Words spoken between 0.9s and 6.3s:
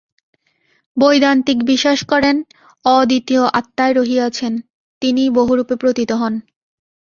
বৈদান্তিক বিশ্বাস করেন, অদ্বিতীয় আত্মাই রহিয়াছেন, তিনিই বহু রূপে প্রতীত